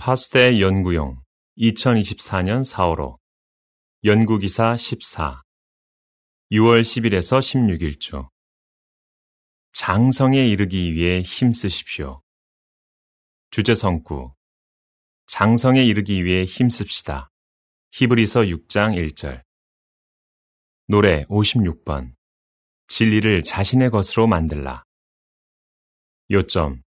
파스테 0.00 0.60
연구용 0.60 1.20
2024년 1.58 2.64
4월호. 2.64 3.18
연구기사 4.04 4.76
14 4.76 5.42
6월 6.52 6.82
10일에서 6.82 7.40
16일 7.40 7.98
주 7.98 8.22
장성에 9.72 10.46
이르기 10.46 10.94
위해 10.94 11.20
힘쓰십시오. 11.22 12.22
주제성구. 13.50 14.32
장성에 15.26 15.82
이르기 15.84 16.24
위해 16.24 16.44
힘씁시다. 16.44 17.26
히브리서 17.90 18.42
6장 18.42 18.94
1절. 18.94 19.42
노래 20.86 21.24
56번. 21.24 22.14
진리를 22.86 23.42
자신의 23.42 23.90
것으로 23.90 24.28
만들라. 24.28 24.84
요점 26.30 26.84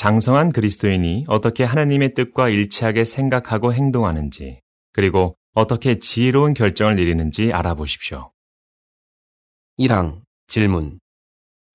장성한 0.00 0.52
그리스도인이 0.52 1.26
어떻게 1.28 1.62
하나님의 1.62 2.14
뜻과 2.14 2.48
일치하게 2.48 3.04
생각하고 3.04 3.74
행동하는지, 3.74 4.62
그리고 4.94 5.36
어떻게 5.52 5.98
지혜로운 5.98 6.54
결정을 6.54 6.96
내리는지 6.96 7.52
알아보십시오. 7.52 8.32
1항 9.78 10.22
질문 10.46 11.00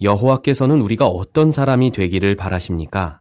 여호와께서는 0.02 0.82
우리가 0.82 1.06
어떤 1.06 1.52
사람이 1.52 1.92
되기를 1.92 2.36
바라십니까? 2.36 3.20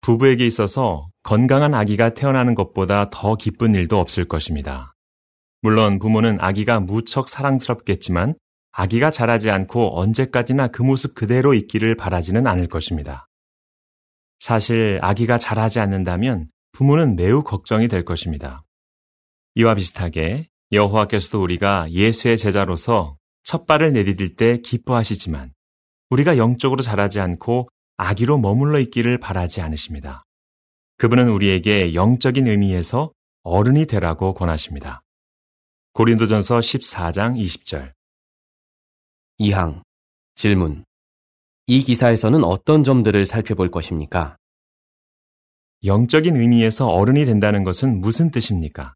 부부에게 0.00 0.44
있어서 0.44 1.08
건강한 1.22 1.72
아기가 1.72 2.14
태어나는 2.14 2.56
것보다 2.56 3.10
더 3.10 3.36
기쁜 3.36 3.76
일도 3.76 3.96
없을 3.96 4.24
것입니다. 4.24 4.92
물론 5.60 6.00
부모는 6.00 6.38
아기가 6.40 6.80
무척 6.80 7.28
사랑스럽겠지만 7.28 8.34
아기가 8.72 9.12
자라지 9.12 9.52
않고 9.52 10.00
언제까지나 10.00 10.66
그 10.66 10.82
모습 10.82 11.14
그대로 11.14 11.54
있기를 11.54 11.94
바라지는 11.94 12.48
않을 12.48 12.66
것입니다. 12.66 13.28
사실 14.42 14.98
아기가 15.02 15.38
자라지 15.38 15.78
않는다면 15.78 16.50
부모는 16.72 17.14
매우 17.14 17.44
걱정이 17.44 17.86
될 17.86 18.04
것입니다. 18.04 18.64
이와 19.54 19.76
비슷하게 19.76 20.48
여호와께서도 20.72 21.40
우리가 21.40 21.88
예수의 21.92 22.36
제자로서 22.36 23.16
첫 23.44 23.66
발을 23.66 23.92
내디딜 23.92 24.34
때 24.34 24.58
기뻐하시지만 24.58 25.52
우리가 26.10 26.38
영적으로 26.38 26.82
자라지 26.82 27.20
않고 27.20 27.68
아기로 27.98 28.38
머물러 28.38 28.80
있기를 28.80 29.18
바라지 29.18 29.60
않으십니다. 29.60 30.24
그분은 30.96 31.28
우리에게 31.28 31.94
영적인 31.94 32.48
의미에서 32.48 33.12
어른이 33.44 33.86
되라고 33.86 34.34
권하십니다. 34.34 35.04
고린도전서 35.92 36.58
14장 36.58 37.40
20절 37.40 37.92
2항 39.38 39.84
질문 40.34 40.84
이 41.68 41.80
기사에서는 41.82 42.42
어떤 42.42 42.82
점들을 42.82 43.24
살펴볼 43.24 43.70
것입니까? 43.70 44.36
영적인 45.84 46.36
의미에서 46.36 46.86
어른이 46.86 47.24
된다는 47.24 47.64
것은 47.64 48.00
무슨 48.00 48.30
뜻입니까? 48.30 48.94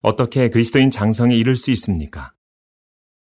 어떻게 0.00 0.48
그리스도인 0.48 0.90
장성에 0.90 1.34
이를 1.36 1.56
수 1.56 1.70
있습니까? 1.72 2.32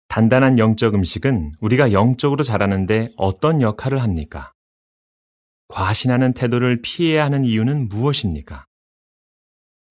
단단한 0.07 0.57
영적 0.57 0.95
음식은 0.95 1.53
우리가 1.59 1.91
영적으로 1.91 2.43
자라는데 2.43 3.11
어떤 3.15 3.61
역할을 3.61 4.01
합니까? 4.01 4.53
과신하는 5.67 6.33
태도를 6.33 6.81
피해야 6.81 7.25
하는 7.25 7.45
이유는 7.45 7.89
무엇입니까? 7.89 8.65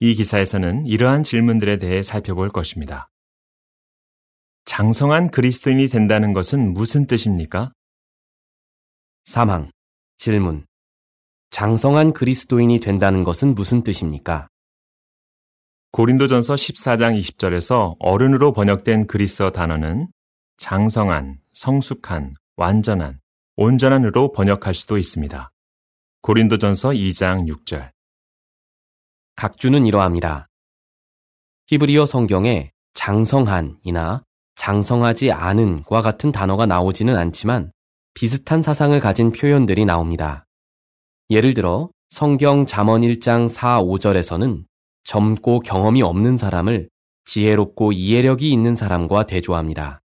이 0.01 0.15
기사에서는 0.15 0.87
이러한 0.87 1.23
질문들에 1.23 1.79
대해 1.79 2.03
살펴볼 2.03 2.51
것입니다. 2.51 3.09
장성한 4.65 5.31
그리스도인이 5.31 5.89
된다는 5.89 6.33
것은 6.33 6.75
무슨 6.75 7.07
뜻입니까? 7.07 7.73
3항 9.27 9.71
질문 10.19 10.67
장성한 11.57 12.13
그리스도인이 12.13 12.81
된다는 12.81 13.25
것은 13.25 13.55
무슨 13.55 13.83
뜻입니까? 13.83 14.47
고린도전서 15.93 16.55
14장 16.55 17.19
20절에서 17.19 17.97
어른으로 17.99 18.53
번역된 18.53 19.07
그리스어 19.07 19.53
단어는 19.53 20.09
장성한, 20.59 21.39
성숙한, 21.55 22.35
완전한, 22.57 23.21
온전한으로 23.57 24.33
번역할 24.33 24.75
수도 24.75 24.99
있습니다. 24.99 25.51
고린도전서 26.21 26.91
2장 26.91 27.49
6절. 27.49 27.91
각주는 29.37 29.87
이러합니다. 29.87 30.49
히브리어 31.69 32.05
성경에 32.05 32.73
장성한이나 32.93 34.25
장성하지 34.57 35.33
않은과 35.33 36.03
같은 36.03 36.33
단어가 36.33 36.67
나오지는 36.67 37.17
않지만 37.17 37.73
비슷한 38.13 38.61
사상을 38.61 39.01
가진 39.01 39.33
표현들이 39.33 39.87
나옵니다. 39.87 40.46
예를 41.29 41.55
들어 41.55 41.91
성경 42.11 42.67
잠언 42.67 43.01
1장 43.01 43.49
4, 43.49 43.83
5절에서는 43.83 44.65
젊고 45.03 45.61
경험이 45.61 46.03
없는 46.03 46.37
사람을 46.37 46.89
지혜롭고 47.25 47.93
이해력이 47.93 48.53
있는 48.53 48.77
사람과 48.77 49.27
대조합니다. 49.27 50.01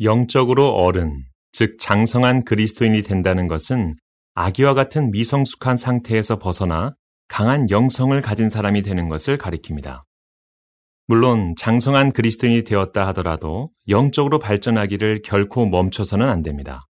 영적으로 0.00 0.70
어른, 0.70 1.24
즉 1.52 1.76
장성한 1.78 2.44
그리스도인이 2.44 3.02
된다는 3.02 3.46
것은 3.46 3.94
아기와 4.34 4.74
같은 4.74 5.12
미성숙한 5.12 5.76
상태에서 5.76 6.40
벗어나 6.40 6.96
강한 7.28 7.70
영성을 7.70 8.20
가진 8.20 8.50
사람이 8.50 8.82
되는 8.82 9.08
것을 9.08 9.38
가리킵니다. 9.38 10.02
물론 11.06 11.54
장성한 11.56 12.12
그리스도인이 12.12 12.64
되었다 12.64 13.06
하더라도 13.08 13.70
영적으로 13.88 14.40
발전하기를 14.40 15.22
결코 15.22 15.66
멈춰서는 15.66 16.28
안 16.28 16.42
됩니다. 16.42 16.86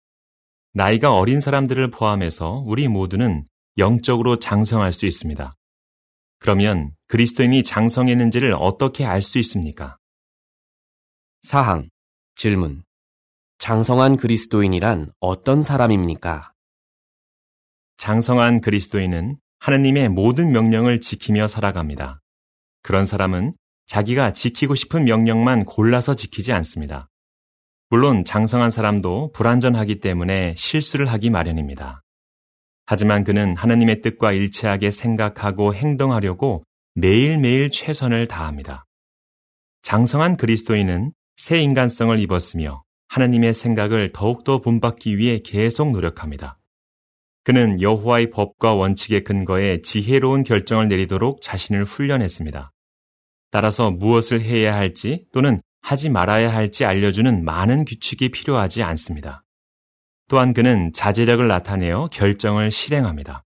나이가 0.73 1.15
어린 1.15 1.41
사람들을 1.41 1.91
포함해서 1.91 2.63
우리 2.65 2.87
모두는 2.87 3.45
영적으로 3.77 4.39
장성할 4.39 4.93
수 4.93 5.05
있습니다. 5.05 5.55
그러면 6.39 6.93
그리스도인이 7.09 7.63
장성했는지를 7.63 8.55
어떻게 8.59 9.05
알 9.05 9.21
수 9.21 9.39
있습니까? 9.39 9.99
사항 11.43 11.91
질문 12.37 12.83
장성한 13.59 14.17
그리스도인이란 14.17 15.13
어떤 15.21 15.61
사람입니까? 15.63 16.53
장성한 17.99 18.63
그리스도인은 18.63 19.39
하느님의 19.59 20.09
모든 20.09 20.53
명령을 20.53 21.01
지키며 21.01 21.49
살아갑니다. 21.49 22.21
그런 22.83 23.05
사람은 23.05 23.55
자기가 23.87 24.33
지키고 24.33 24.75
싶은 24.75 25.05
명령만 25.05 25.67
골라서 25.67 26.15
지키지 26.15 26.53
않습니다. 26.53 27.10
물론 27.93 28.25
장성한 28.25 28.71
사람도 28.71 29.33
불완전하기 29.33 29.99
때문에 29.99 30.55
실수를 30.57 31.07
하기 31.07 31.31
마련입니다. 31.31 32.03
하지만 32.87 33.25
그는 33.25 33.57
하나님의 33.57 34.01
뜻과 34.01 34.31
일치하게 34.33 34.93
생각하고 34.93 35.75
행동하려고 35.75 36.63
매일매일 36.95 37.69
최선을 37.71 38.29
다합니다. 38.29 38.85
장성한 39.83 40.37
그리스도인은 40.37 41.13
새 41.37 41.59
인간성을 41.59 42.17
입었으며 42.21 42.85
하나님의 43.09 43.55
생각을 43.55 44.13
더욱더 44.13 44.61
본받기 44.61 45.19
위해 45.19 45.41
계속 45.45 45.91
노력합니다. 45.91 46.59
그는 47.43 47.83
여호와의 47.83 48.31
법과 48.31 48.75
원칙의 48.75 49.25
근거에 49.25 49.83
지혜로운 49.83 50.45
결정을 50.45 50.87
내리도록 50.87 51.41
자신을 51.41 51.85
훈련했습니다. 51.85 52.71
따라서 53.51 53.91
무엇을 53.91 54.43
해야 54.43 54.77
할지 54.77 55.25
또는 55.33 55.61
하지 55.81 56.09
말아야 56.09 56.53
할지 56.53 56.85
알려주는 56.85 57.45
많은 57.45 57.85
규칙이 57.85 58.31
필요하지 58.31 58.83
않습니다. 58.83 59.43
또한 60.29 60.55
그는 60.55 60.93
자제력을 60.93 61.47
나타내어 61.47 62.09
결정을 62.13 62.71
실행합니다. 62.71 63.45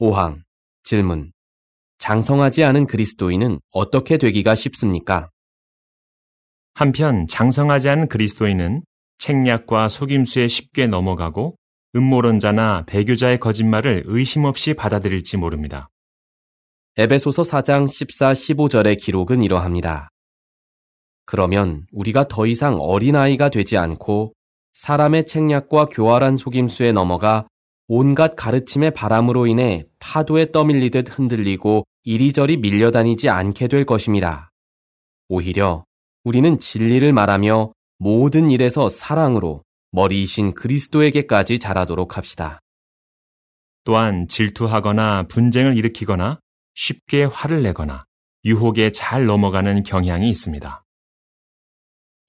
5항 0.00 0.42
질문 0.84 1.32
장성하지 1.98 2.64
않은 2.64 2.86
그리스도인은 2.86 3.60
어떻게 3.70 4.18
되기가 4.18 4.54
쉽습니까? 4.54 5.30
한편 6.74 7.26
장성하지 7.26 7.88
않은 7.90 8.08
그리스도인은 8.08 8.82
책략과 9.18 9.88
속임수에 9.88 10.48
쉽게 10.48 10.86
넘어가고 10.86 11.56
음모론자나 11.94 12.84
배교자의 12.86 13.38
거짓말을 13.38 14.04
의심 14.06 14.44
없이 14.44 14.74
받아들일지 14.74 15.36
모릅니다. 15.36 15.88
에베소서 16.96 17.42
4장 17.42 17.88
14, 17.88 18.32
15절의 18.32 18.98
기록은 19.00 19.42
이러합니다. 19.42 20.11
그러면 21.24 21.86
우리가 21.92 22.28
더 22.28 22.46
이상 22.46 22.76
어린아이가 22.78 23.48
되지 23.48 23.76
않고 23.76 24.32
사람의 24.72 25.26
책략과 25.26 25.86
교활한 25.86 26.36
속임수에 26.36 26.92
넘어가 26.92 27.46
온갖 27.88 28.34
가르침의 28.36 28.92
바람으로 28.92 29.46
인해 29.46 29.84
파도에 29.98 30.50
떠밀리듯 30.50 31.18
흔들리고 31.18 31.84
이리저리 32.04 32.56
밀려다니지 32.56 33.28
않게 33.28 33.68
될 33.68 33.84
것입니다. 33.84 34.50
오히려 35.28 35.84
우리는 36.24 36.58
진리를 36.58 37.12
말하며 37.12 37.72
모든 37.98 38.50
일에서 38.50 38.88
사랑으로 38.88 39.62
머리이신 39.92 40.54
그리스도에게까지 40.54 41.58
자라도록 41.58 42.16
합시다. 42.16 42.60
또한 43.84 44.26
질투하거나 44.28 45.24
분쟁을 45.28 45.76
일으키거나 45.76 46.40
쉽게 46.74 47.24
화를 47.24 47.62
내거나 47.62 48.04
유혹에 48.44 48.90
잘 48.90 49.26
넘어가는 49.26 49.82
경향이 49.82 50.30
있습니다. 50.30 50.81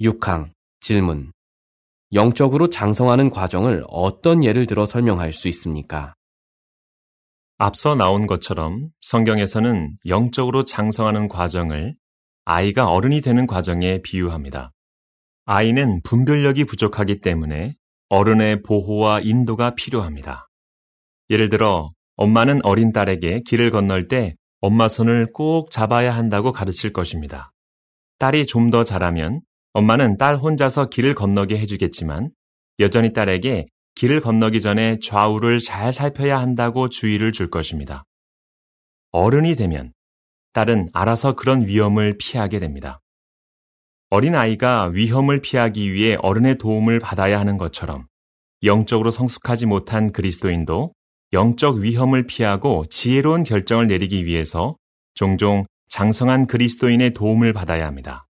6항 0.02 0.52
질문 0.80 1.32
영적으로 2.14 2.70
장성하는 2.70 3.30
과정을 3.30 3.84
어떤 3.88 4.44
예를 4.44 4.66
들어 4.68 4.86
설명할 4.86 5.34
수 5.34 5.48
있습니까? 5.48 6.14
앞서 7.58 7.96
나온 7.96 8.28
것처럼 8.28 8.90
성경에서는 9.02 9.98
영적으로 10.08 10.64
장성하는 10.64 11.28
과정을 11.28 11.96
아이가 12.46 12.90
어른이 12.90 13.22
되는 13.22 13.48
과정에 13.48 14.02
비유합니다. 14.02 14.72
아이는 15.46 16.02
분별력이 16.04 16.66
부족하기 16.66 17.22
때문에 17.22 17.76
어른의 18.10 18.64
보호와 18.64 19.22
인도가 19.22 19.76
필요합니다. 19.76 20.48
예를 21.30 21.50
들어 21.50 21.92
엄마는 22.16 22.64
어린 22.64 22.92
딸에게 22.92 23.42
길을 23.46 23.72
건널 23.72 24.08
때 24.08 24.36
엄마 24.62 24.88
손을 24.88 25.32
꼭 25.34 25.72
잡아야 25.72 26.16
한다고 26.16 26.52
가르칠 26.52 26.94
것입니다. 26.94 27.52
딸이 28.20 28.46
좀더 28.46 28.84
잘하면 28.84 29.42
엄마는 29.74 30.18
딸 30.18 30.36
혼자서 30.38 30.90
길을 30.90 31.16
건너게 31.16 31.58
해주겠지만 31.58 32.30
여전히 32.80 33.12
딸에게 33.12 33.66
길을 33.96 34.22
건너기 34.22 34.62
전에 34.62 35.00
좌우를 35.00 35.60
잘 35.60 35.92
살펴야 35.92 36.40
한다고 36.40 36.90
주의를 36.90 37.32
줄 37.32 37.50
것입니다. 37.50 38.04
어른이 39.12 39.56
되면 39.56 39.94
딸은 40.54 40.90
알아서 40.94 41.34
그런 41.34 41.66
위험을 41.66 42.18
피하게 42.20 42.60
됩니다. 42.60 43.00
어린 44.12 44.36
아이가 44.36 44.86
위험을 44.94 45.42
피하기 45.42 45.92
위해 45.92 46.18
어른의 46.22 46.60
도움을 46.60 47.00
받아야 47.00 47.40
하는 47.40 47.58
것처럼 47.58 48.06
영적으로 48.64 49.10
성숙하지 49.10 49.66
못한 49.66 50.12
그리스도인도 50.12 50.94
영적 51.34 51.78
위험을 51.78 52.28
피하고 52.28 52.86
지혜로운 52.92 53.44
결정을 53.44 53.88
내리기 53.88 54.26
위해서 54.26 54.78
종종 55.16 55.66
장성한 55.90 56.46
그리스도인의 56.46 57.16
도움을 57.16 57.54
받아야 57.54 57.88
합니다. 57.88 58.28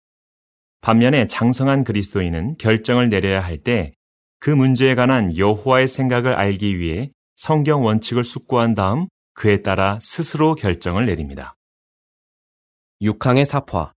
반면에 0.80 1.26
장성한 1.26 1.84
그리스도인은 1.84 2.56
결정을 2.58 3.08
내려야 3.08 3.40
할 3.40 3.62
때 3.62 3.92
그 4.40 4.50
문제에 4.50 4.94
관한 4.94 5.36
여호와의 5.36 5.88
생각을 5.88 6.34
알기 6.34 6.78
위해 6.78 7.10
성경 7.36 7.84
원칙을 7.84 8.24
숙고한 8.24 8.74
다음 8.74 9.08
그에 9.34 9.62
따라 9.62 9.98
스스로 10.00 10.54
결정을 10.54 11.06
내립니다. 11.06 11.54
6항의 13.02 13.44
사파 13.44 13.92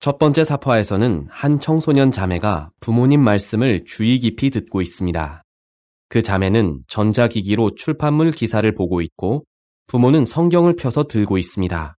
첫 0.00 0.18
번째 0.18 0.44
사파에서는 0.44 1.28
한 1.30 1.60
청소년 1.60 2.10
자매가 2.10 2.70
부모님 2.80 3.20
말씀을 3.20 3.84
주의 3.84 4.18
깊이 4.18 4.50
듣고 4.50 4.82
있습니다. 4.82 5.42
그 6.08 6.22
자매는 6.22 6.82
전자기기로 6.88 7.74
출판물 7.76 8.30
기사를 8.30 8.70
보고 8.74 9.00
있고 9.00 9.44
부모는 9.86 10.26
성경을 10.26 10.76
펴서 10.76 11.04
들고 11.04 11.38
있습니다. 11.38 11.96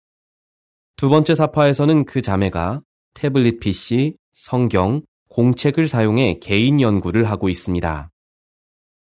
두 0.97 1.09
번째 1.09 1.35
사파에서는 1.35 2.05
그 2.05 2.21
자매가 2.21 2.81
태블릿 3.15 3.61
PC, 3.61 4.17
성경, 4.33 5.03
공책을 5.31 5.89
사용해 5.89 6.39
개인 6.41 6.81
연구를 6.81 7.25
하고 7.25 7.49
있습니다. 7.49 8.11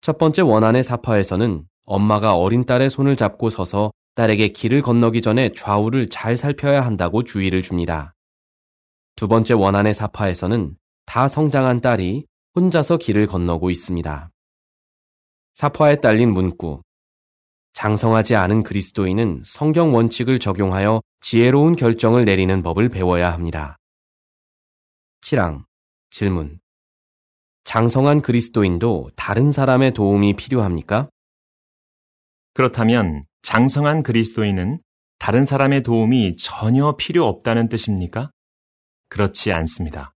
첫 0.01 0.19
번째 0.19 0.43
원안의 0.43 0.85
사파에서는 0.85 1.65
엄마가 1.85 2.37
어린 2.37 2.65
딸의 2.65 2.91
손을 2.91 3.17
잡고 3.17 3.51
서서 3.51 3.93
딸에게 4.15 4.49
길을 4.49 4.83
건너기 4.83 5.23
전에 5.23 5.53
좌우를 5.53 6.09
잘 6.09 6.37
살펴야 6.37 6.85
한다고 6.85 7.25
주의를 7.25 7.63
줍니다. 7.63 8.15
두 9.17 9.29
번째 9.29 9.55
원안의 9.55 9.95
사파에서는 9.95 10.77
다 11.07 11.29
성장한 11.29 11.81
딸이 11.81 12.27
혼자서 12.55 12.97
길을 12.97 13.27
건너고 13.27 13.71
있습니다. 13.71 14.31
사파에 15.55 15.97
딸린 15.97 16.33
문구. 16.33 16.83
장성하지 17.73 18.37
않은 18.37 18.63
그리스도인은 18.63 19.43
성경 19.45 19.95
원칙을 19.95 20.39
적용하여 20.39 21.01
지혜로운 21.21 21.75
결정을 21.75 22.25
내리는 22.25 22.63
법을 22.63 22.89
배워야 22.89 23.33
합니다. 23.33 23.77
7항 25.25 25.65
질문. 26.11 26.61
장성한 27.65 28.21
그리스도인도 28.21 29.11
다른 29.17 29.53
사람의 29.53 29.94
도움이 29.94 30.37
필요합니까? 30.37 31.09
그렇다면 32.53 33.25
장성한 33.41 34.03
그리스도인은 34.03 34.81
다른 35.19 35.47
사람의 35.47 35.82
도움이 35.82 36.37
전혀 36.37 36.94
필요 36.97 37.25
없다는 37.25 37.71
뜻입니까? 37.71 38.32
그렇지 39.09 39.50
않습니다. 39.50 40.12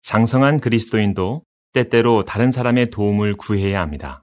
장성한 0.00 0.60
그리스도인도 0.60 1.42
때때로 1.74 2.24
다른 2.24 2.50
사람의 2.50 2.88
도움을 2.88 3.34
구해야 3.34 3.82
합니다. 3.82 4.22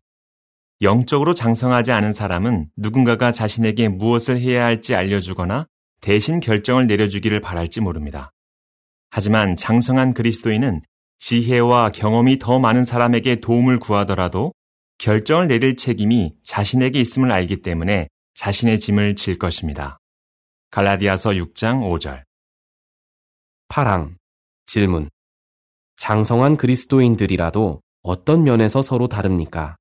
영적으로 0.81 1.36
장성하지 1.36 1.92
않은 1.92 2.13
사람은 2.13 2.69
누군가가 2.75 3.31
자신에게 3.31 3.89
무엇을 3.89 4.42
해야 4.42 4.65
할지 4.65 4.95
알려주거나 4.95 5.68
대신 6.01 6.39
결정을 6.39 6.88
내려주기를 6.88 7.39
바랄지 7.39 7.81
모릅니다. 7.81 8.31
하지만 9.12 9.58
장성한 9.58 10.13
그리스도인은 10.13 10.81
지혜와 11.19 11.92
경험이 11.92 12.40
더 12.40 12.60
많은 12.60 12.86
사람에게 12.86 13.42
도움을 13.42 13.78
구하더라도 13.78 14.54
결정을 14.98 15.48
내릴 15.48 15.75
책임이 15.75 16.36
자신에게 16.44 17.00
있음을 17.02 17.30
알기 17.30 17.62
때문에 17.62 18.08
자신의 18.36 18.80
짐을 18.80 19.16
질 19.16 19.38
것입니다. 19.38 20.00
갈라디아서 20.72 21.31
6장 21.31 21.81
5절 21.81 22.22
8항 23.68 24.16
질문 24.66 25.10
장성한 25.98 26.56
그리스도인들이라도 26.56 27.81
어떤 28.04 28.44
면에서 28.44 28.81
서로 28.81 29.10
다릅니까? 29.10 29.75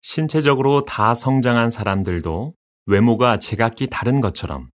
신체적으로 0.00 0.84
다 0.84 1.14
성장한 1.14 1.70
사람들도 1.70 2.54
외모가 2.86 3.38
제각기 3.38 3.88
다른 3.88 4.22
것처럼 4.22 4.70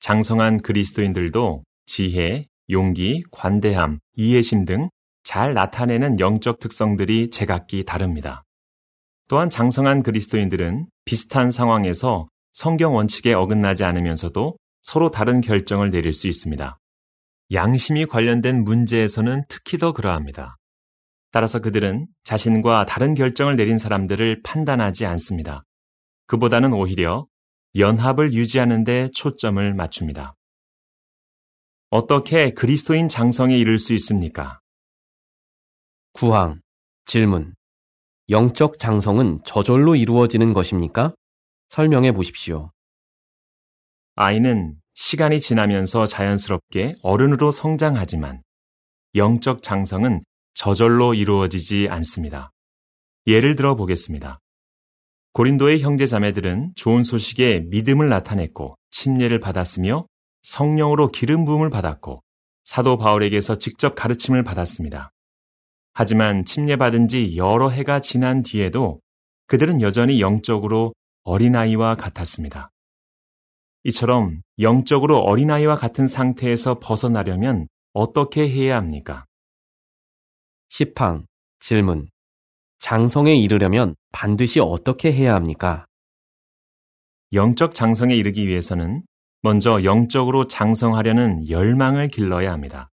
장성한 0.00 0.62
그리스도인들도 0.62 1.62
지혜, 1.86 2.46
용기, 2.70 3.22
관대함, 3.30 3.98
이해심 4.16 4.64
등 4.64 4.88
잘 5.26 5.54
나타내는 5.54 6.20
영적 6.20 6.60
특성들이 6.60 7.30
제각기 7.30 7.84
다릅니다. 7.84 8.44
또한 9.28 9.50
장성한 9.50 10.04
그리스도인들은 10.04 10.86
비슷한 11.04 11.50
상황에서 11.50 12.28
성경 12.52 12.94
원칙에 12.94 13.32
어긋나지 13.34 13.82
않으면서도 13.82 14.56
서로 14.82 15.10
다른 15.10 15.40
결정을 15.40 15.90
내릴 15.90 16.12
수 16.12 16.28
있습니다. 16.28 16.78
양심이 17.52 18.06
관련된 18.06 18.62
문제에서는 18.62 19.42
특히 19.48 19.78
더 19.78 19.92
그러합니다. 19.92 20.54
따라서 21.32 21.58
그들은 21.58 22.06
자신과 22.22 22.86
다른 22.86 23.14
결정을 23.14 23.56
내린 23.56 23.78
사람들을 23.78 24.42
판단하지 24.44 25.06
않습니다. 25.06 25.64
그보다는 26.28 26.72
오히려 26.72 27.26
연합을 27.76 28.32
유지하는 28.32 28.84
데 28.84 29.10
초점을 29.12 29.74
맞춥니다. 29.74 30.36
어떻게 31.96 32.50
그리스도인 32.50 33.08
장성에 33.08 33.56
이를 33.56 33.78
수 33.78 33.94
있습니까? 33.94 34.60
9항 36.12 36.60
질문 37.06 37.54
영적 38.28 38.78
장성은 38.78 39.40
저절로 39.46 39.96
이루어지는 39.96 40.52
것입니까? 40.52 41.14
설명해 41.70 42.12
보십시오. 42.12 42.70
아이는 44.14 44.76
시간이 44.92 45.40
지나면서 45.40 46.04
자연스럽게 46.04 46.96
어른으로 47.02 47.50
성장하지만 47.50 48.42
영적 49.14 49.62
장성은 49.62 50.22
저절로 50.52 51.14
이루어지지 51.14 51.86
않습니다. 51.88 52.50
예를 53.26 53.56
들어 53.56 53.74
보겠습니다. 53.74 54.38
고린도의 55.32 55.80
형제 55.80 56.04
자매들은 56.04 56.72
좋은 56.76 57.04
소식에 57.04 57.60
믿음을 57.70 58.10
나타냈고 58.10 58.76
침례를 58.90 59.40
받았으며 59.40 60.06
성령으로 60.46 61.10
기름 61.10 61.44
부음을 61.44 61.70
받았고 61.70 62.22
사도 62.62 62.96
바울에게서 62.98 63.58
직접 63.58 63.96
가르침을 63.96 64.44
받았습니다. 64.44 65.10
하지만 65.92 66.44
침례받은 66.44 67.08
지 67.08 67.36
여러 67.36 67.68
해가 67.68 68.00
지난 68.00 68.44
뒤에도 68.44 69.00
그들은 69.48 69.80
여전히 69.80 70.20
영적으로 70.20 70.94
어린아이와 71.24 71.96
같았습니다. 71.96 72.70
이처럼 73.84 74.40
영적으로 74.60 75.18
어린아이와 75.18 75.74
같은 75.74 76.06
상태에서 76.06 76.78
벗어나려면 76.78 77.66
어떻게 77.92 78.48
해야 78.48 78.76
합니까? 78.76 79.24
10항 80.68 81.24
질문 81.58 82.08
장성에 82.78 83.34
이르려면 83.34 83.96
반드시 84.12 84.60
어떻게 84.60 85.12
해야 85.12 85.34
합니까? 85.34 85.86
영적 87.32 87.74
장성에 87.74 88.14
이르기 88.14 88.46
위해서는 88.46 89.02
먼저 89.46 89.84
영적으로 89.84 90.48
장성하려는 90.48 91.48
열망을 91.48 92.08
길러야 92.08 92.50
합니다. 92.50 92.90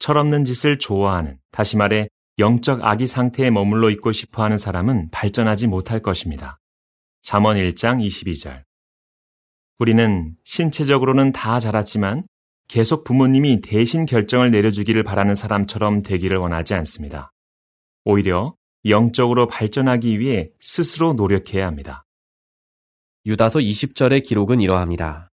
철없는 0.00 0.44
짓을 0.44 0.76
좋아하는, 0.76 1.38
다시 1.52 1.76
말해 1.76 2.08
영적 2.40 2.84
아기 2.84 3.06
상태에 3.06 3.48
머물러 3.48 3.88
있고 3.90 4.10
싶어 4.10 4.42
하는 4.42 4.58
사람은 4.58 5.10
발전하지 5.12 5.68
못할 5.68 6.00
것입니다. 6.00 6.58
잠언 7.22 7.58
1장 7.58 8.04
22절. 8.04 8.64
우리는 9.78 10.34
신체적으로는 10.42 11.30
다 11.30 11.60
자랐지만 11.60 12.26
계속 12.66 13.04
부모님이 13.04 13.60
대신 13.60 14.04
결정을 14.04 14.50
내려주기를 14.50 15.04
바라는 15.04 15.36
사람처럼 15.36 16.02
되기를 16.02 16.38
원하지 16.38 16.74
않습니다. 16.74 17.30
오히려 18.04 18.56
영적으로 18.86 19.46
발전하기 19.46 20.18
위해 20.18 20.48
스스로 20.58 21.12
노력해야 21.12 21.68
합니다. 21.68 22.04
유다서 23.26 23.60
20절의 23.60 24.24
기록은 24.24 24.60
이러합니다. 24.60 25.31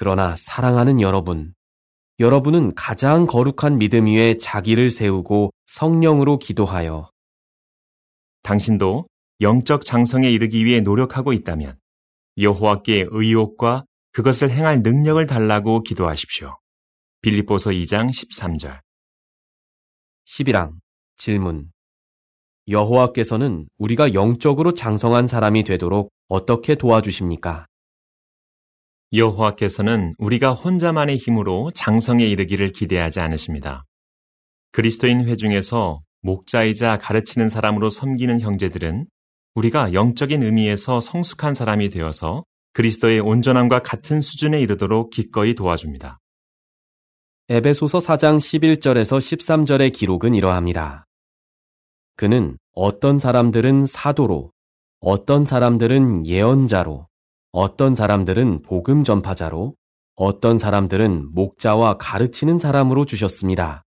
그러나 0.00 0.36
사랑하는 0.36 1.00
여러분, 1.00 1.54
여러분은 2.20 2.76
가장 2.76 3.26
거룩한 3.26 3.78
믿음 3.78 4.06
위에 4.06 4.36
자기를 4.36 4.92
세우고 4.92 5.50
성령으로 5.66 6.38
기도하여 6.38 7.10
당신도 8.44 9.08
영적 9.40 9.84
장성에 9.84 10.30
이르기 10.30 10.64
위해 10.64 10.80
노력하고 10.80 11.32
있다면 11.32 11.80
여호와께 12.40 13.08
의욕과 13.10 13.86
그것을 14.12 14.52
행할 14.52 14.82
능력을 14.82 15.26
달라고 15.26 15.82
기도하십시오. 15.82 16.56
빌립보서 17.22 17.70
2장 17.70 18.08
13절 18.10 18.78
11항 20.28 20.74
질문 21.16 21.72
여호와께서는 22.68 23.66
우리가 23.78 24.14
영적으로 24.14 24.74
장성한 24.74 25.26
사람이 25.26 25.64
되도록 25.64 26.12
어떻게 26.28 26.76
도와주십니까? 26.76 27.66
여호와께서는 29.12 30.14
우리가 30.18 30.52
혼자만의 30.52 31.16
힘으로 31.16 31.70
장성에 31.74 32.26
이르기를 32.26 32.70
기대하지 32.70 33.20
않으십니다. 33.20 33.84
그리스도인 34.72 35.24
회중에서 35.26 35.98
목자이자 36.20 36.98
가르치는 36.98 37.48
사람으로 37.48 37.90
섬기는 37.90 38.40
형제들은 38.40 39.06
우리가 39.54 39.92
영적인 39.92 40.42
의미에서 40.42 41.00
성숙한 41.00 41.54
사람이 41.54 41.88
되어서 41.88 42.44
그리스도의 42.74 43.20
온전함과 43.20 43.80
같은 43.80 44.20
수준에 44.20 44.60
이르도록 44.60 45.10
기꺼이 45.10 45.54
도와줍니다. 45.54 46.18
에베소서 47.48 47.98
4장 47.98 48.38
11절에서 48.38 49.18
13절의 49.18 49.94
기록은 49.94 50.34
이러합니다. 50.34 51.06
그는 52.14 52.58
어떤 52.72 53.18
사람들은 53.18 53.86
사도로, 53.86 54.52
어떤 55.00 55.46
사람들은 55.46 56.26
예언자로, 56.26 57.07
어떤 57.60 57.96
사람들은 57.96 58.62
복음 58.62 59.02
전파자로, 59.02 59.74
어떤 60.14 60.60
사람들은 60.60 61.30
목자와 61.34 61.98
가르치는 61.98 62.60
사람으로 62.60 63.04
주셨습니다. 63.04 63.82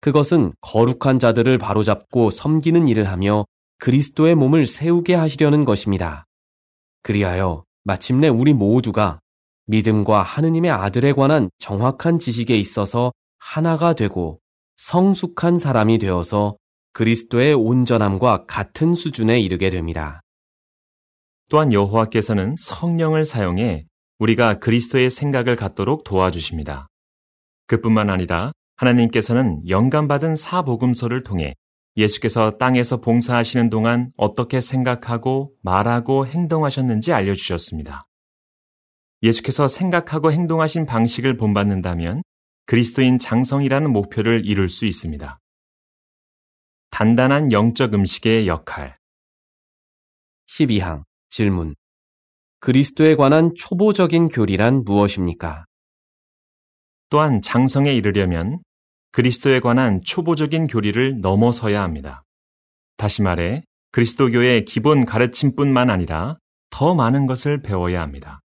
그것은 0.00 0.52
거룩한 0.60 1.18
자들을 1.18 1.58
바로잡고 1.58 2.30
섬기는 2.30 2.86
일을 2.86 3.08
하며 3.08 3.46
그리스도의 3.80 4.36
몸을 4.36 4.68
세우게 4.68 5.14
하시려는 5.14 5.64
것입니다. 5.64 6.24
그리하여 7.02 7.64
마침내 7.82 8.28
우리 8.28 8.54
모두가 8.54 9.18
믿음과 9.66 10.22
하느님의 10.22 10.70
아들에 10.70 11.12
관한 11.12 11.50
정확한 11.58 12.20
지식에 12.20 12.56
있어서 12.56 13.12
하나가 13.40 13.92
되고 13.92 14.38
성숙한 14.76 15.58
사람이 15.58 15.98
되어서 15.98 16.56
그리스도의 16.92 17.54
온전함과 17.54 18.44
같은 18.46 18.94
수준에 18.94 19.40
이르게 19.40 19.68
됩니다. 19.68 20.22
또한 21.50 21.72
여호와께서는 21.72 22.54
성령을 22.56 23.24
사용해 23.24 23.84
우리가 24.20 24.60
그리스도의 24.60 25.10
생각을 25.10 25.56
갖도록 25.56 26.04
도와주십니다. 26.04 26.86
그뿐만 27.66 28.08
아니라 28.08 28.52
하나님께서는 28.76 29.68
영감받은 29.68 30.36
사복음서를 30.36 31.24
통해 31.24 31.54
예수께서 31.96 32.56
땅에서 32.56 33.00
봉사하시는 33.00 33.68
동안 33.68 34.12
어떻게 34.16 34.60
생각하고 34.60 35.52
말하고 35.62 36.26
행동하셨는지 36.26 37.12
알려주셨습니다. 37.12 38.04
예수께서 39.24 39.66
생각하고 39.66 40.30
행동하신 40.32 40.86
방식을 40.86 41.36
본받는다면 41.36 42.22
그리스도인 42.66 43.18
장성이라는 43.18 43.92
목표를 43.92 44.46
이룰 44.46 44.68
수 44.68 44.86
있습니다. 44.86 45.40
단단한 46.90 47.50
영적 47.50 47.92
음식의 47.92 48.46
역할 48.46 48.96
12항 50.48 51.09
질문 51.30 51.74
그리스도에 52.58 53.14
관한 53.14 53.54
초보적인 53.56 54.28
교리란 54.28 54.84
무엇입니까? 54.84 55.64
또한 57.08 57.40
장성에 57.40 57.92
이르려면 57.92 58.62
그리스도에 59.12 59.60
관한 59.60 60.02
초보적인 60.04 60.66
교리를 60.66 61.20
넘어서야 61.20 61.82
합니다. 61.82 62.22
다시 62.96 63.22
말해 63.22 63.64
그리스도교의 63.92 64.64
기본 64.64 65.04
가르침뿐만 65.04 65.90
아니라 65.90 66.36
더 66.70 66.94
많은 66.94 67.26
것을 67.26 67.62
배워야 67.62 68.02
합니다. 68.02 68.40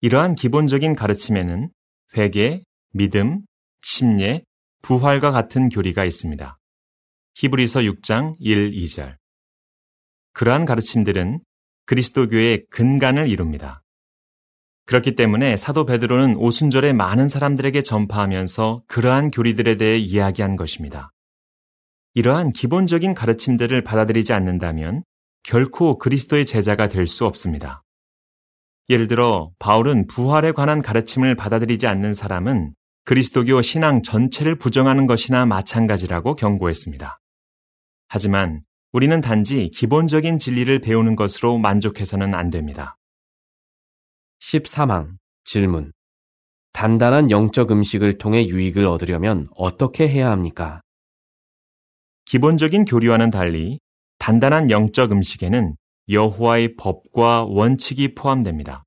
이러한 0.00 0.34
기본적인 0.34 0.94
가르침에는 0.94 1.70
회개, 2.16 2.62
믿음, 2.92 3.40
침례, 3.80 4.44
부활과 4.82 5.30
같은 5.30 5.68
교리가 5.68 6.04
있습니다. 6.04 6.56
히브리서 7.34 7.80
6장 7.80 8.36
1, 8.38 8.72
2절. 8.72 9.16
그러한 10.32 10.64
가르침들은 10.64 11.40
그리스도교의 11.86 12.66
근간을 12.70 13.28
이룹니다. 13.28 13.82
그렇기 14.86 15.14
때문에 15.14 15.56
사도 15.56 15.86
베드로는 15.86 16.36
오순절에 16.36 16.92
많은 16.92 17.28
사람들에게 17.28 17.82
전파하면서 17.82 18.82
그러한 18.88 19.30
교리들에 19.30 19.76
대해 19.76 19.96
이야기한 19.96 20.56
것입니다. 20.56 21.10
이러한 22.14 22.50
기본적인 22.52 23.14
가르침들을 23.14 23.80
받아들이지 23.82 24.32
않는다면 24.32 25.04
결코 25.44 25.98
그리스도의 25.98 26.46
제자가 26.46 26.88
될 26.88 27.06
수 27.06 27.26
없습니다. 27.26 27.82
예를 28.88 29.08
들어 29.08 29.50
바울은 29.58 30.06
부활에 30.08 30.52
관한 30.52 30.82
가르침을 30.82 31.36
받아들이지 31.36 31.86
않는 31.86 32.14
사람은 32.14 32.74
그리스도교 33.04 33.62
신앙 33.62 34.02
전체를 34.02 34.56
부정하는 34.56 35.06
것이나 35.06 35.46
마찬가지라고 35.46 36.34
경고했습니다. 36.34 37.18
하지만 38.08 38.62
우리는 38.92 39.22
단지 39.22 39.70
기본적인 39.70 40.38
진리를 40.38 40.78
배우는 40.80 41.16
것으로 41.16 41.56
만족해서는 41.56 42.34
안 42.34 42.50
됩니다. 42.50 42.98
13항 44.40 45.16
질문 45.44 45.92
단단한 46.74 47.30
영적 47.30 47.70
음식을 47.70 48.18
통해 48.18 48.46
유익을 48.46 48.86
얻으려면 48.86 49.48
어떻게 49.56 50.08
해야 50.08 50.30
합니까? 50.30 50.82
기본적인 52.26 52.84
교리와는 52.84 53.30
달리 53.30 53.78
단단한 54.18 54.70
영적 54.70 55.10
음식에는 55.10 55.74
여호와의 56.10 56.76
법과 56.76 57.44
원칙이 57.44 58.14
포함됩니다. 58.14 58.84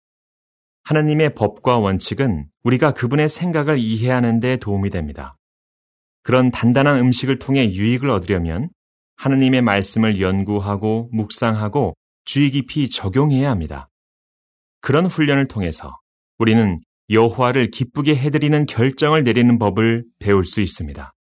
하나님의 0.83 1.33
법과 1.33 1.79
원칙은 1.79 2.47
우리가 2.63 2.91
그분의 2.91 3.27
생각을 3.27 3.79
이해하는 3.79 4.39
데 4.39 4.57
도움이 4.57 4.91
됩니다. 4.91 5.35
그런 6.21 6.51
단단한 6.51 6.99
음식을 6.99 7.39
통해 7.39 7.71
유익을 7.71 8.11
얻으려면 8.11 8.69
하나님의 9.15 9.61
말씀을 9.61 10.21
연구하고 10.21 11.09
묵상하고 11.11 11.95
주의 12.25 12.51
깊이 12.51 12.89
적용해야 12.89 13.49
합니다. 13.49 13.89
그런 14.81 15.05
훈련을 15.05 15.47
통해서 15.47 15.97
우리는 16.37 16.79
여호와를 17.09 17.71
기쁘게 17.71 18.15
해드리는 18.15 18.65
결정을 18.65 19.23
내리는 19.23 19.57
법을 19.59 20.05
배울 20.19 20.43
수 20.43 20.61
있습니다. 20.61 21.11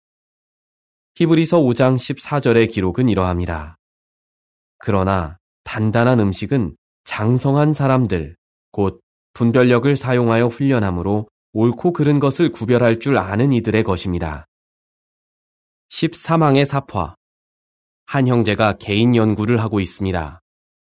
히브리서 1.17 1.61
5장 1.61 1.97
14절의 1.97 2.71
기록은 2.71 3.09
이러합니다. 3.09 3.77
그러나 4.79 5.39
단단한 5.63 6.21
음식은 6.21 6.77
장성한 7.05 7.73
사람들, 7.73 8.37
곧 8.73 9.01
분별력을 9.35 9.97
사용하여 9.97 10.49
훈련함으로 10.49 11.29
옳고 11.53 11.93
그른 11.93 12.19
것을 12.19 12.51
구별할 12.51 12.99
줄 12.99 13.17
아는 13.17 13.53
이들의 13.53 13.85
것입니다. 13.85 14.47
13항의 15.91 16.65
사파. 16.65 17.15
한 18.07 18.29
형제가 18.29 18.75
개인 18.75 19.17
연구를 19.17 19.61
하고 19.61 19.81
있습니다. 19.81 20.41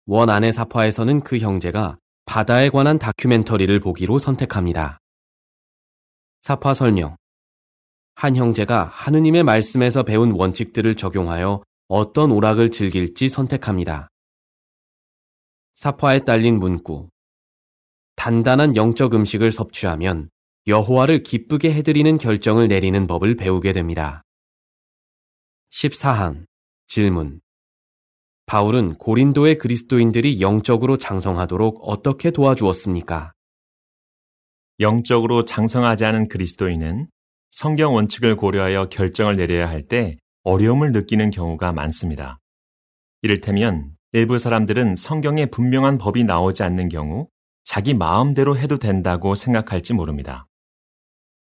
원 0.08 0.30
안의 0.30 0.54
사파에서는 0.54 1.22
그 1.22 1.38
형제가 1.40 1.98
바다에 2.26 2.70
관한 2.70 3.00
다큐멘터리를 3.00 3.80
보기로 3.80 4.20
선택합니다. 4.20 5.00
사파 6.42 6.74
설명. 6.74 7.16
한 8.16 8.36
형제가 8.36 8.86
하느님의 8.86 9.44
말씀에서 9.44 10.04
배운 10.04 10.32
원칙들을 10.32 10.96
적용하여 10.96 11.64
어떤 11.88 12.32
오락을 12.32 12.72
즐길지 12.72 13.30
선택합니다. 13.30 14.10
사파에 15.76 16.20
딸린 16.20 16.58
문구. 16.60 17.10
단단한 18.16 18.76
영적 18.76 19.14
음식을 19.14 19.52
섭취하면 19.52 20.30
여호와를 20.68 21.24
기쁘게 21.24 21.74
해드리는 21.74 22.18
결정을 22.18 22.68
내리는 22.68 23.06
법을 23.06 23.36
배우게 23.36 23.74
됩니다. 23.74 24.24
14항 25.72 26.46
질문 26.88 27.42
바울은 28.46 28.96
고린도의 28.96 29.58
그리스도인들이 29.58 30.40
영적으로 30.42 30.98
장성하도록 30.98 31.80
어떻게 31.82 32.32
도와주었습니까? 32.32 33.32
영적으로 34.80 35.46
장성하지 35.46 36.06
않은 36.06 36.28
그리스도인은 36.28 37.08
성경 37.52 37.96
원칙을 37.96 38.36
고려하여 38.36 38.90
결정을 38.90 39.38
내려야 39.38 39.70
할 39.70 39.88
때 39.88 40.18
어려움을 40.44 40.92
느끼는 40.92 41.32
경우가 41.32 41.72
많습니다. 41.72 42.40
이를테면 43.24 43.96
일부 44.12 44.38
사람들은 44.38 44.96
성경에 44.96 45.48
분명한 45.48 45.98
법이 45.98 46.24
나오지 46.24 46.62
않는 46.62 46.90
경우 46.90 47.28
자기 47.64 47.96
마음대로 47.96 48.56
해도 48.58 48.78
된다고 48.78 49.34
생각할지 49.34 49.94
모릅니다. 49.94 50.46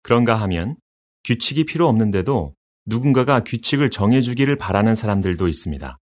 그런가 0.03 0.35
하면 0.43 0.77
규칙이 1.25 1.65
필요 1.65 1.87
없는데도 1.87 2.55
누군가가 2.89 3.41
규칙을 3.45 3.91
정해주기를 3.91 4.57
바라는 4.57 4.95
사람들도 4.95 5.47
있습니다. 5.47 5.99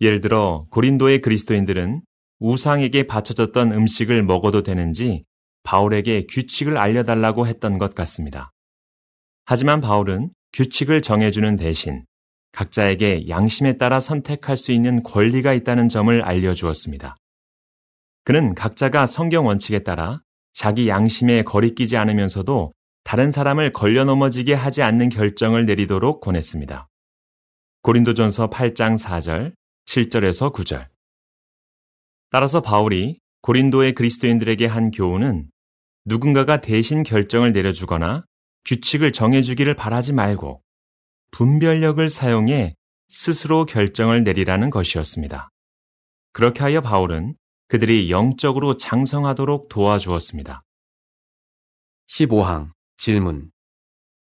예를 0.00 0.20
들어 0.20 0.66
고린도의 0.70 1.22
그리스도인들은 1.22 2.02
우상에게 2.38 3.06
바쳐졌던 3.06 3.72
음식을 3.72 4.22
먹어도 4.22 4.62
되는지 4.62 5.24
바울에게 5.64 6.26
규칙을 6.30 6.78
알려달라고 6.78 7.48
했던 7.48 7.78
것 7.78 7.94
같습니다. 7.94 8.52
하지만 9.44 9.80
바울은 9.80 10.30
규칙을 10.52 11.02
정해주는 11.02 11.56
대신 11.56 12.04
각자에게 12.52 13.28
양심에 13.28 13.76
따라 13.76 13.98
선택할 13.98 14.56
수 14.56 14.70
있는 14.70 15.02
권리가 15.02 15.52
있다는 15.52 15.88
점을 15.88 16.22
알려주었습니다. 16.22 17.16
그는 18.24 18.54
각자가 18.54 19.06
성경 19.06 19.46
원칙에 19.46 19.80
따라 19.80 20.20
자기 20.52 20.88
양심에 20.88 21.42
거리끼지 21.42 21.96
않으면서도 21.96 22.72
다른 23.06 23.30
사람을 23.30 23.72
걸려 23.72 24.04
넘어지게 24.04 24.52
하지 24.52 24.82
않는 24.82 25.10
결정을 25.10 25.64
내리도록 25.64 26.20
권했습니다. 26.20 26.88
고린도전서 27.82 28.50
8장 28.50 28.98
4절, 28.98 29.54
7절에서 29.84 30.52
9절. 30.52 30.88
따라서 32.30 32.60
바울이 32.60 33.20
고린도의 33.42 33.92
그리스도인들에게 33.92 34.66
한 34.66 34.90
교훈은 34.90 35.48
누군가가 36.04 36.60
대신 36.60 37.04
결정을 37.04 37.52
내려주거나 37.52 38.24
규칙을 38.64 39.12
정해주기를 39.12 39.74
바라지 39.74 40.12
말고 40.12 40.60
분별력을 41.30 42.10
사용해 42.10 42.74
스스로 43.08 43.66
결정을 43.66 44.24
내리라는 44.24 44.70
것이었습니다. 44.70 45.48
그렇게 46.32 46.60
하여 46.64 46.80
바울은 46.80 47.36
그들이 47.68 48.10
영적으로 48.10 48.76
장성하도록 48.76 49.68
도와주었습니다. 49.68 50.64
15항 52.08 52.75
질문 52.96 53.50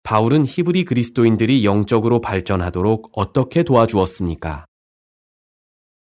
바울은 0.02 0.46
히브리 0.46 0.84
그리스도인들이 0.84 1.64
영적으로 1.64 2.20
발전하도록 2.20 3.12
어떻게 3.12 3.62
도와주었습니까? 3.62 4.64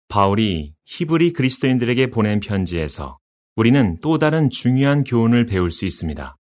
바울이 0.07 0.73
히브리 0.85 1.33
그리스도인들에게 1.33 2.07
보낸 2.07 2.39
편지에서 2.39 3.17
우리는 3.55 3.97
또 4.01 4.17
다른 4.17 4.49
중요한 4.49 5.03
교훈을 5.03 5.45
배울 5.45 5.71
수 5.71 5.85
있습니다. 5.85 6.35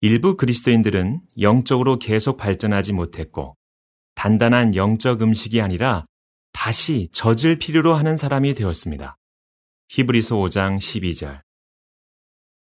일부 0.00 0.36
그리스도인들은 0.36 1.20
영적으로 1.40 1.98
계속 1.98 2.36
발전하지 2.36 2.94
못했고 2.94 3.54
단단한 4.14 4.74
영적 4.74 5.22
음식이 5.22 5.60
아니라 5.60 6.04
다시 6.52 7.08
젖을 7.12 7.58
필요로 7.58 7.94
하는 7.94 8.16
사람이 8.16 8.54
되었습니다. 8.54 9.14
히브리서 9.90 10.36
5장 10.36 10.78
12절. 10.78 11.40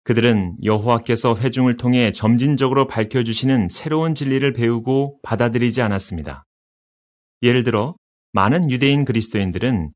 그들은 0.05 0.57
여호와께서 0.63 1.37
회중을 1.37 1.77
통해 1.77 2.13
점진적으로 2.13 2.87
밝혀주시는 2.87 3.69
새로운 3.69 4.15
진리를 4.15 4.53
배우고 4.53 5.21
받아들이지 5.23 5.83
않았습니다. 5.83 6.45
예를 7.43 7.65
들어 7.65 7.97
많은 8.33 8.71
유대인 8.71 9.05
그리스도인들은 9.05 9.93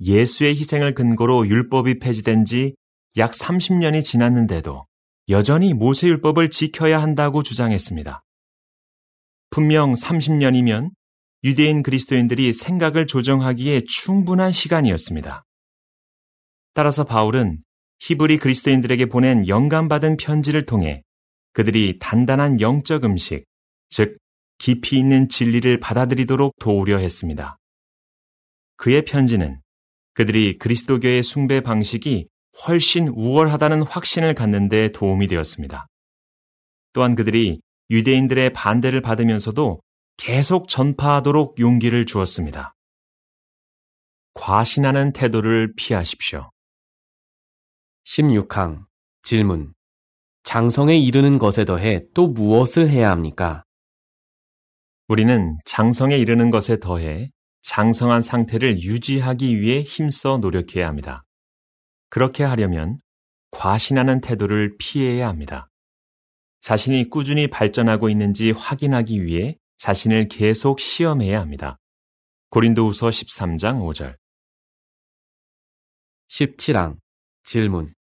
예수의 0.00 0.56
희생을 0.56 0.94
근거로 0.94 1.46
율법이 1.46 1.98
폐지된 1.98 2.44
지 2.44 2.74
약 3.16 3.32
30년이 3.32 4.04
지났는데도 4.04 4.84
여전히 5.28 5.74
모세율법을 5.74 6.50
지켜야 6.50 7.02
한다고 7.02 7.42
주장했습니다. 7.42 8.22
분명 9.50 9.94
30년이면 9.94 10.90
유대인 11.42 11.82
그리스도인들이 11.82 12.52
생각을 12.52 13.06
조정하기에 13.06 13.82
충분한 13.88 14.52
시간이었습니다. 14.52 15.42
따라서 16.72 17.02
바울은 17.02 17.62
히브리 18.00 18.38
그리스도인들에게 18.38 19.06
보낸 19.06 19.46
영감받은 19.46 20.16
편지를 20.16 20.64
통해 20.66 21.02
그들이 21.52 21.98
단단한 21.98 22.60
영적 22.60 23.04
음식, 23.04 23.44
즉 23.90 24.16
깊이 24.58 24.98
있는 24.98 25.28
진리를 25.28 25.78
받아들이도록 25.80 26.54
도우려 26.58 26.98
했습니다. 26.98 27.56
그의 28.76 29.04
편지는 29.04 29.60
그들이 30.14 30.58
그리스도교의 30.58 31.22
숭배 31.22 31.60
방식이 31.60 32.28
훨씬 32.66 33.08
우월하다는 33.08 33.82
확신을 33.82 34.34
갖는 34.34 34.68
데 34.68 34.90
도움이 34.92 35.26
되었습니다. 35.26 35.86
또한 36.92 37.14
그들이 37.14 37.60
유대인들의 37.90 38.52
반대를 38.52 39.02
받으면서도 39.02 39.80
계속 40.16 40.68
전파하도록 40.68 41.58
용기를 41.58 42.06
주었습니다. 42.06 42.74
과신하는 44.34 45.12
태도를 45.12 45.74
피하십시오. 45.76 46.50
16항 48.10 48.86
질문 49.22 49.72
장성에 50.42 50.96
이르는 50.96 51.38
것에 51.38 51.64
더해 51.64 52.02
또 52.12 52.26
무엇을 52.26 52.88
해야 52.88 53.12
합니까? 53.12 53.62
우리는 55.06 55.56
장성에 55.64 56.16
이르는 56.16 56.50
것에 56.50 56.80
더해 56.80 57.30
장성한 57.62 58.22
상태를 58.22 58.82
유지하기 58.82 59.60
위해 59.60 59.82
힘써 59.82 60.38
노력해야 60.38 60.88
합니다. 60.88 61.22
그렇게 62.08 62.42
하려면 62.42 62.98
과신하는 63.52 64.22
태도를 64.22 64.76
피해야 64.78 65.28
합니다. 65.28 65.68
자신이 66.60 67.10
꾸준히 67.10 67.46
발전하고 67.46 68.08
있는지 68.08 68.50
확인하기 68.50 69.24
위해 69.24 69.56
자신을 69.78 70.26
계속 70.26 70.80
시험해야 70.80 71.40
합니다. 71.40 71.78
고린도후서 72.48 73.10
13장 73.10 73.78
5절 73.82 74.16
17항 76.28 76.98
질문 77.44 77.94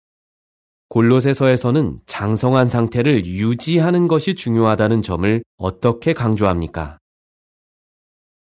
골로새서에서는 0.90 2.00
장성한 2.08 2.68
상태를 2.68 3.26
유지하는 3.26 4.08
것이 4.08 4.34
중요하다는 4.34 5.04
점을 5.04 5.44
어떻게 5.58 6.14
강조합니까? 6.14 6.98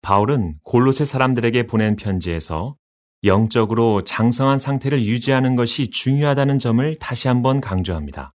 바울은 0.02 0.54
골로새 0.62 1.04
사람들에게 1.04 1.66
보낸 1.66 1.96
편지에서 1.96 2.76
영적으로 3.24 4.04
장성한 4.04 4.60
상태를 4.60 5.04
유지하는 5.04 5.56
것이 5.56 5.90
중요하다는 5.90 6.60
점을 6.60 6.96
다시 7.00 7.26
한번 7.26 7.60
강조합니다. 7.60 8.30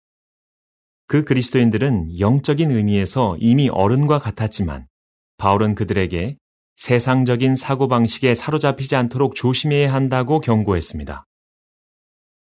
그 1.07 1.25
그리스도인들은 1.25 2.19
영적인 2.19 2.71
의미에서 2.71 3.35
이미 3.39 3.67
어른과 3.67 4.19
같았지만 4.19 4.87
바울은 5.37 5.75
그들에게 5.75 6.37
세상적인 6.77 7.57
사고방식에 7.57 8.33
사로잡히지 8.33 8.95
않도록 8.95 9.35
조심해야 9.35 9.91
한다고 9.91 10.39
경고했습니다. 10.39 11.25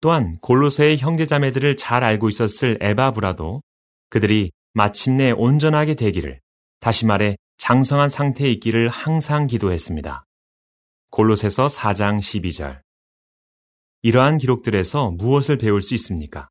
또한 0.01 0.39
골로새의 0.41 0.99
형제자매들을 0.99 1.77
잘 1.77 2.05
알고 2.05 2.29
있었을 2.29 2.79
에바브라도 2.81 3.63
그들이 4.11 4.53
마침내 4.75 5.31
온전하게 5.31 5.95
되기를 5.95 6.41
다시 6.81 7.07
말해 7.07 7.37
장성한 7.59 8.09
상태에 8.09 8.51
있기를 8.53 8.89
항상 8.89 9.47
기도했습니다. 9.47 10.25
골로새서 11.11 11.67
4장 11.67 12.19
12절 12.19 12.81
이러한 14.03 14.39
기록들에서 14.39 15.13
무엇을 15.13 15.57
배울 15.59 15.83
수 15.83 15.95
있습니까? 15.95 16.49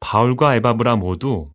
바울과 0.00 0.54
에바브라 0.56 0.96
모두 0.96 1.50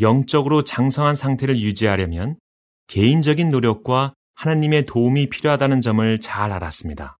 영적으로 0.00 0.62
장성한 0.62 1.16
상태를 1.16 1.58
유지하려면 1.58 2.38
개인적인 2.86 3.50
노력과 3.50 4.14
하나님의 4.34 4.84
도움이 4.84 5.28
필요하다는 5.30 5.80
점을 5.80 6.20
잘 6.20 6.52
알았습니다. 6.52 7.18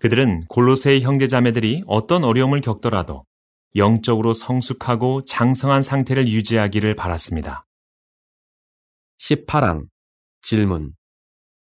그들은 0.00 0.46
골로새의 0.48 1.02
형제자매들이 1.02 1.84
어떤 1.86 2.24
어려움을 2.24 2.60
겪더라도 2.60 3.24
영적으로 3.76 4.32
성숙하고 4.32 5.24
장성한 5.24 5.82
상태를 5.82 6.28
유지하기를 6.28 6.94
바랐습니다. 6.94 7.66
18항 9.18 9.86
질문 10.42 10.94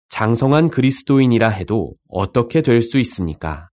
장성한 0.09 0.71
그리스도인이라 0.71 1.49
해도 1.49 1.95
어떻게 2.09 2.63
될 2.63 2.83
수 2.83 2.99
있습니까? 2.99 3.69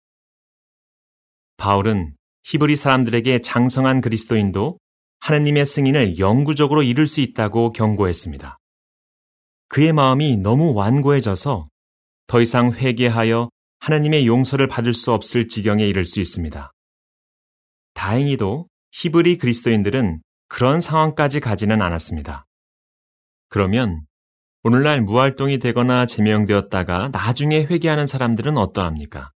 바울은 1.58 2.14
히브리 2.44 2.76
사람들에게 2.76 3.40
장성한 3.40 4.02
그리스도인도 4.02 4.80
하나님의 5.20 5.66
승인을 5.66 6.20
영구적으로 6.20 6.84
이룰 6.84 7.08
수 7.08 7.22
있다고 7.22 7.72
경고했습니다. 7.72 8.58
그의 9.70 9.94
마음이 9.94 10.38
너무 10.38 10.74
완고해져서 10.74 11.66
더 12.28 12.42
이상 12.42 12.74
회개하여 12.74 13.50
하나님의 13.84 14.28
용서를 14.28 14.68
받을 14.68 14.94
수 14.94 15.12
없을 15.12 15.50
지경에 15.50 15.86
이를 15.86 16.06
수 16.06 16.22
있습니다. 16.22 16.72
다행히도 17.94 18.70
히브리 18.94 19.38
그리스도인들은 19.38 20.22
그런 20.48 20.80
상황까지 20.80 21.42
가지는 21.42 21.82
않았습니다. 21.82 22.46
그러면 23.50 24.06
오늘날 24.64 25.02
무활동이 25.02 25.60
되거나 25.60 26.06
제명되었다가 26.06 27.10
나중에 27.12 27.66
회개하는 27.66 28.08
사람들은 28.08 28.58
어떠합니까? 28.58 29.32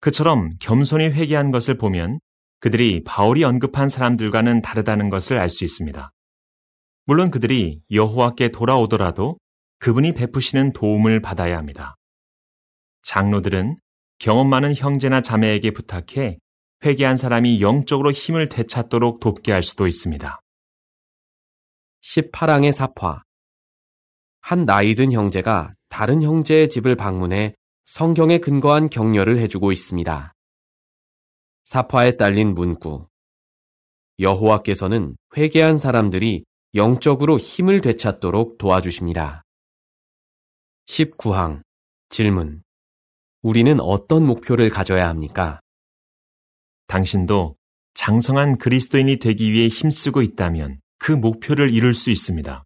그처럼 0.00 0.56
겸손히 0.58 1.04
회개한 1.04 1.52
것을 1.52 1.78
보면 1.78 2.18
그들이 2.58 3.04
바울이 3.04 3.44
언급한 3.44 3.88
사람들과는 3.88 4.62
다르다는 4.62 5.10
것을 5.10 5.38
알 5.38 5.48
수 5.48 5.62
있습니다. 5.62 6.10
물론 7.04 7.30
그들이 7.30 7.82
여호와께 7.92 8.50
돌아오더라도 8.50 9.38
그분이 9.78 10.14
베푸시는 10.14 10.72
도움을 10.72 11.20
받아야 11.20 11.56
합니다. 11.56 11.94
장로들은 13.08 13.78
경험 14.18 14.50
많은 14.50 14.74
형제나 14.76 15.22
자매에게 15.22 15.70
부탁해 15.70 16.38
회개한 16.84 17.16
사람이 17.16 17.62
영적으로 17.62 18.10
힘을 18.10 18.50
되찾도록 18.50 19.18
돕게 19.18 19.50
할 19.50 19.62
수도 19.62 19.86
있습니다. 19.86 20.38
18항의 22.02 22.72
사파 22.72 23.22
한 24.42 24.66
나이 24.66 24.94
든 24.94 25.10
형제가 25.10 25.72
다른 25.88 26.20
형제의 26.20 26.68
집을 26.68 26.96
방문해 26.96 27.54
성경에 27.86 28.36
근거한 28.36 28.90
격려를 28.90 29.38
해주고 29.38 29.72
있습니다. 29.72 30.34
사파에 31.64 32.18
딸린 32.18 32.52
문구 32.52 33.08
여호와께서는 34.20 35.16
회개한 35.34 35.78
사람들이 35.78 36.44
영적으로 36.74 37.38
힘을 37.38 37.80
되찾도록 37.80 38.58
도와주십니다. 38.58 39.44
19항 40.86 41.62
질문 42.10 42.62
우리는 43.42 43.78
어떤 43.80 44.26
목표를 44.26 44.68
가져야 44.68 45.08
합니까? 45.08 45.60
당신도 46.88 47.56
장성한 47.94 48.58
그리스도인이 48.58 49.16
되기 49.16 49.52
위해 49.52 49.68
힘쓰고 49.68 50.22
있다면 50.22 50.80
그 50.98 51.12
목표를 51.12 51.72
이룰 51.72 51.94
수 51.94 52.10
있습니다. 52.10 52.64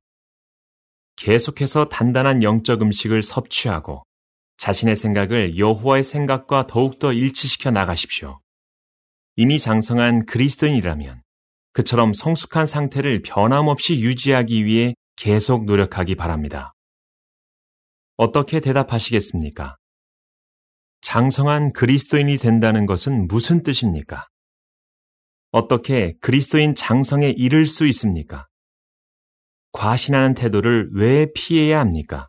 계속해서 1.16 1.86
단단한 1.86 2.42
영적 2.42 2.82
음식을 2.82 3.22
섭취하고 3.22 4.04
자신의 4.56 4.96
생각을 4.96 5.58
여호와의 5.58 6.04
생각과 6.04 6.66
더욱더 6.66 7.12
일치시켜 7.12 7.70
나가십시오. 7.70 8.38
이미 9.36 9.58
장성한 9.58 10.26
그리스도인이라면 10.26 11.22
그처럼 11.72 12.12
성숙한 12.12 12.66
상태를 12.66 13.22
변함없이 13.22 14.00
유지하기 14.00 14.64
위해 14.64 14.94
계속 15.16 15.64
노력하기 15.64 16.14
바랍니다. 16.14 16.72
어떻게 18.16 18.60
대답하시겠습니까? 18.60 19.76
장성한 21.02 21.72
그리스도인이 21.72 22.38
된다는 22.38 22.86
것은 22.86 23.26
무슨 23.28 23.62
뜻입니까? 23.62 24.26
어떻게 25.50 26.14
그리스도인 26.20 26.74
장성에 26.74 27.28
이를 27.28 27.66
수 27.66 27.86
있습니까? 27.88 28.48
과신하는 29.72 30.34
태도를 30.34 30.90
왜 30.94 31.26
피해야 31.34 31.80
합니까? 31.80 32.28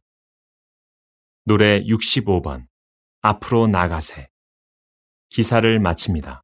노래 1.46 1.82
65번 1.84 2.66
앞으로 3.22 3.68
나가세 3.68 4.28
기사를 5.30 5.80
마칩니다. 5.80 6.43